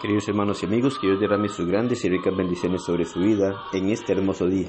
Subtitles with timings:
[0.00, 3.64] Queridos hermanos y amigos, que Dios derrame sus grandes y ricas bendiciones sobre su vida
[3.72, 4.68] en este hermoso día.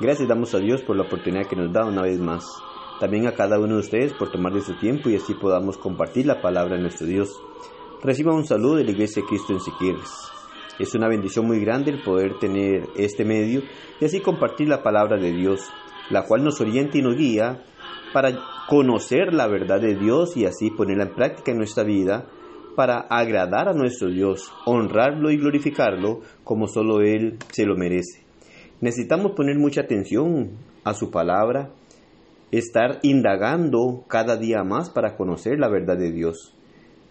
[0.00, 2.46] Gracias damos a Dios por la oportunidad que nos da una vez más.
[2.98, 6.24] También a cada uno de ustedes por tomar de su tiempo y así podamos compartir
[6.24, 7.38] la palabra de nuestro Dios.
[8.02, 10.10] Reciba un saludo de la Iglesia de Cristo en Siquirres.
[10.78, 13.60] Es una bendición muy grande el poder tener este medio
[14.00, 15.60] y así compartir la palabra de Dios,
[16.08, 17.62] la cual nos orienta y nos guía
[18.14, 18.30] para
[18.66, 22.30] conocer la verdad de Dios y así ponerla en práctica en nuestra vida
[22.74, 28.22] para agradar a nuestro Dios, honrarlo y glorificarlo como solo Él se lo merece.
[28.80, 30.50] Necesitamos poner mucha atención
[30.84, 31.70] a su palabra,
[32.50, 36.54] estar indagando cada día más para conocer la verdad de Dios.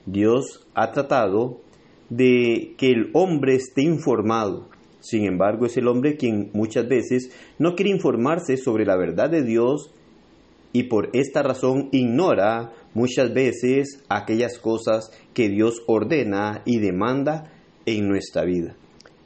[0.06, 1.62] Dios ha tratado
[2.10, 4.70] de que el hombre esté informado.
[5.00, 9.44] Sin embargo, es el hombre quien muchas veces no quiere informarse sobre la verdad de
[9.44, 9.94] Dios
[10.74, 17.54] y por esta razón ignora muchas veces aquellas cosas que Dios ordena y demanda
[17.86, 18.76] en nuestra vida.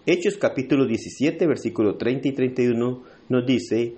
[0.06, 3.96] Hechos capítulo 17, versículo 30 y 31 nos dice,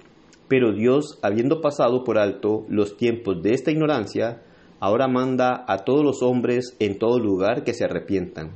[0.48, 4.42] pero Dios, habiendo pasado por alto los tiempos de esta ignorancia,
[4.80, 8.54] ahora manda a todos los hombres en todo lugar que se arrepientan,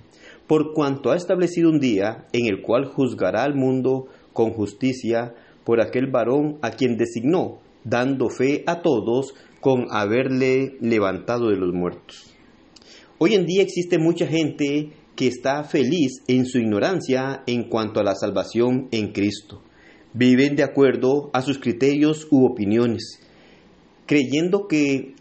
[0.48, 5.34] por cuanto ha establecido un día en el cual juzgará al mundo con justicia
[5.64, 11.74] por aquel varón a quien designó, dando fe a todos con haberle levantado de los
[11.74, 12.34] muertos.
[13.18, 18.04] Hoy en día existe mucha gente que está feliz en su ignorancia en cuanto a
[18.04, 19.62] la salvación en Cristo.
[20.14, 23.20] Viven de acuerdo a sus criterios u opiniones,
[24.06, 25.14] creyendo que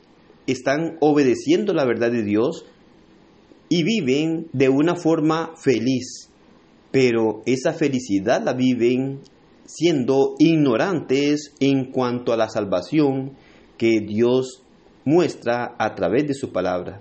[0.47, 2.64] están obedeciendo la verdad de Dios
[3.69, 6.28] y viven de una forma feliz.
[6.91, 9.20] Pero esa felicidad la viven
[9.65, 13.37] siendo ignorantes en cuanto a la salvación
[13.77, 14.62] que Dios
[15.05, 17.00] muestra a través de su palabra.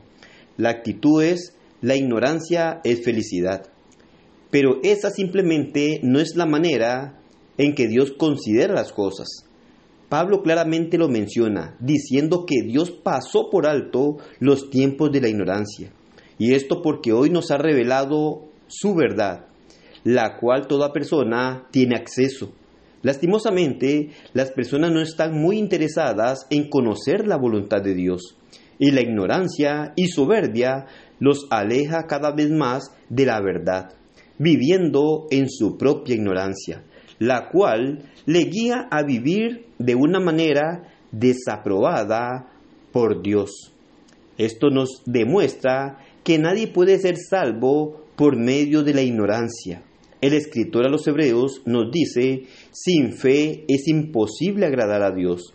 [0.58, 3.68] La actitud es, la ignorancia es felicidad.
[4.50, 7.20] Pero esa simplemente no es la manera
[7.58, 9.46] en que Dios considera las cosas.
[10.10, 15.94] Pablo claramente lo menciona, diciendo que Dios pasó por alto los tiempos de la ignorancia.
[16.38, 19.46] Y esto porque hoy nos ha revelado su verdad,
[20.04, 22.54] la cual toda persona tiene acceso.
[23.04, 28.38] Lastimosamente, las personas no están muy interesadas en conocer la voluntad de Dios,
[28.78, 30.86] y la ignorancia y soberbia
[31.20, 33.94] los aleja cada vez más de la verdad,
[34.38, 36.84] viviendo en su propia ignorancia,
[37.20, 42.52] la cual le guía a vivir de una manera desaprobada
[42.92, 43.72] por Dios.
[44.38, 49.84] Esto nos demuestra que nadie puede ser salvo por medio de la ignorancia
[50.22, 55.54] el escritor a los hebreos nos dice, sin fe es imposible agradar a Dios,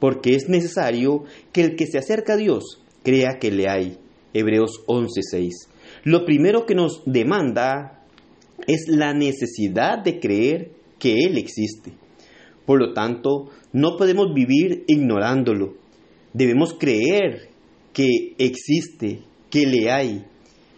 [0.00, 3.98] porque es necesario que el que se acerca a Dios crea que le hay.
[4.34, 5.68] Hebreos 11:6.
[6.04, 8.04] Lo primero que nos demanda
[8.66, 11.92] es la necesidad de creer que Él existe.
[12.66, 15.74] Por lo tanto, no podemos vivir ignorándolo.
[16.34, 17.48] Debemos creer
[17.92, 20.24] que existe, que le hay.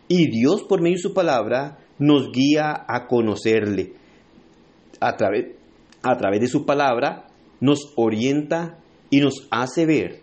[0.06, 3.92] Y Dios, por medio de su palabra, nos guía a conocerle.
[4.98, 5.54] A través,
[6.02, 7.26] a través de su palabra
[7.60, 8.78] nos orienta
[9.10, 10.22] y nos hace ver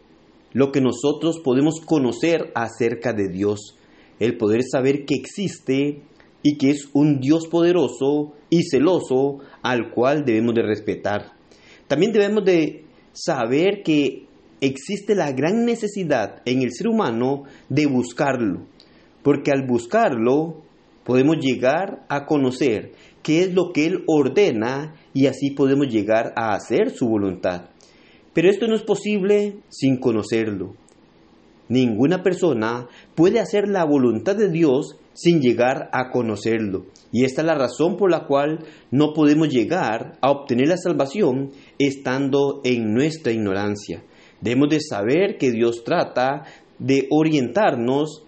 [0.53, 3.77] lo que nosotros podemos conocer acerca de Dios.
[4.19, 6.01] El poder saber que existe
[6.41, 11.33] y que es un Dios poderoso y celoso al cual debemos de respetar.
[11.87, 14.25] También debemos de saber que
[14.61, 18.61] existe la gran necesidad en el ser humano de buscarlo,
[19.21, 20.63] porque al buscarlo
[21.07, 22.91] podemos llegar a conocer
[23.23, 27.69] qué es lo que Él ordena y así podemos llegar a hacer su voluntad.
[28.33, 30.75] Pero esto no es posible sin conocerlo.
[31.69, 36.87] Ninguna persona puede hacer la voluntad de Dios sin llegar a conocerlo.
[37.13, 41.51] Y esta es la razón por la cual no podemos llegar a obtener la salvación
[41.79, 44.03] estando en nuestra ignorancia.
[44.41, 46.43] Debemos de saber que Dios trata
[46.79, 48.26] de orientarnos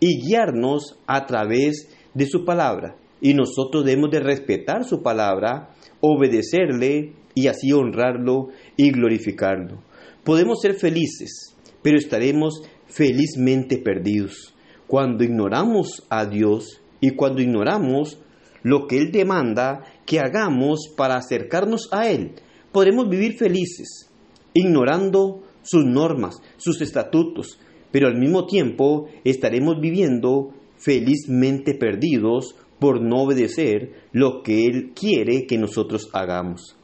[0.00, 2.96] y guiarnos a través de su palabra.
[3.20, 9.82] Y nosotros debemos de respetar su palabra, obedecerle y así honrarlo y glorificarlo.
[10.24, 14.54] Podemos ser felices, pero estaremos felizmente perdidos
[14.86, 18.18] cuando ignoramos a Dios y cuando ignoramos
[18.62, 22.32] lo que Él demanda que hagamos para acercarnos a Él.
[22.72, 24.10] Podremos vivir felices,
[24.54, 27.58] ignorando sus normas, sus estatutos,
[27.90, 35.46] pero al mismo tiempo estaremos viviendo felizmente perdidos por no obedecer lo que Él quiere
[35.46, 36.76] que nosotros hagamos.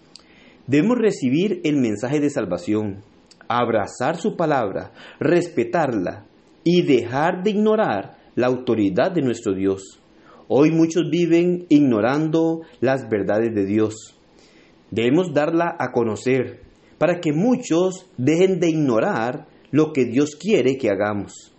[0.66, 3.02] Debemos recibir el mensaje de salvación,
[3.48, 6.26] abrazar su palabra, respetarla
[6.64, 10.00] y dejar de ignorar la autoridad de nuestro Dios.
[10.48, 14.18] Hoy muchos viven ignorando las verdades de Dios.
[14.90, 16.60] Debemos darla a conocer
[16.98, 21.52] para que muchos dejen de ignorar lo que Dios quiere que hagamos.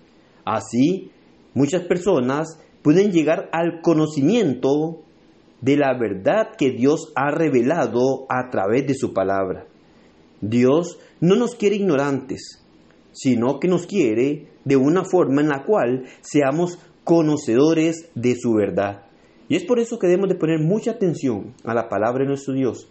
[0.45, 1.11] Así,
[1.53, 5.01] muchas personas pueden llegar al conocimiento
[5.59, 9.67] de la verdad que Dios ha revelado a través de su palabra.
[10.39, 12.63] Dios no nos quiere ignorantes,
[13.11, 19.07] sino que nos quiere de una forma en la cual seamos conocedores de su verdad.
[19.49, 22.53] Y es por eso que debemos de poner mucha atención a la palabra de nuestro
[22.53, 22.87] Dios.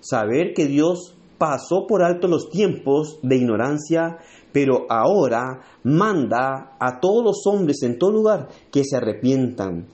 [0.00, 4.18] Saber que Dios pasó por alto los tiempos de ignorancia,
[4.52, 9.88] pero ahora manda a todos los hombres en todo lugar que se arrepientan.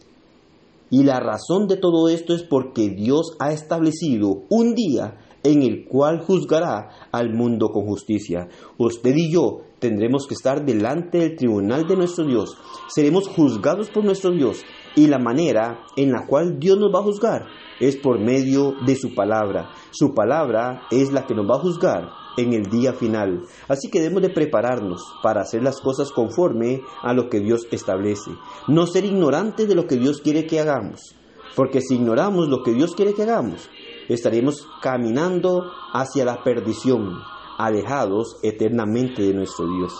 [0.91, 5.87] Y la razón de todo esto es porque Dios ha establecido un día en el
[5.87, 8.49] cual juzgará al mundo con justicia.
[8.79, 12.57] Usted y yo tendremos que estar delante del tribunal de nuestro Dios.
[12.89, 14.63] Seremos juzgados por nuestro Dios
[14.97, 17.47] y la manera en la cual Dios nos va a juzgar
[17.81, 19.71] es por medio de su palabra.
[19.91, 22.09] Su palabra es la que nos va a juzgar
[22.39, 23.43] en el día final.
[23.69, 28.31] Así que debemos de prepararnos para hacer las cosas conforme a lo que Dios establece.
[28.69, 31.15] No ser ignorantes de lo que Dios quiere que hagamos.
[31.57, 33.69] Porque si ignoramos lo que Dios quiere que hagamos,
[34.09, 37.19] estaremos caminando hacia la perdición,
[37.59, 39.93] alejados eternamente de nuestro Dios.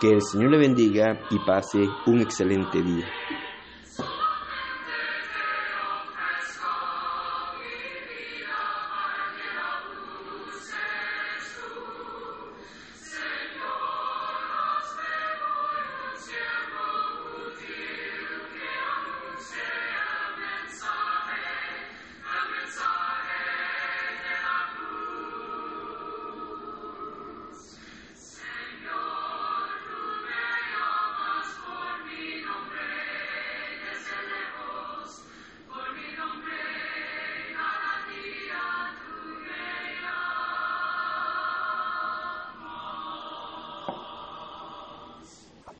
[0.00, 3.06] Que el Señor le bendiga y pase un excelente día.